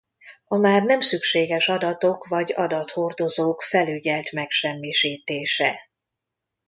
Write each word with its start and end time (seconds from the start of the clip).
A 0.45 0.55
már 0.57 0.83
nem 0.83 0.99
szükséges 1.01 1.69
adatok 1.69 2.27
vagy 2.27 2.53
adathordozók 2.55 3.61
felügyelt 3.61 4.31
megsemmisítése. 4.31 5.79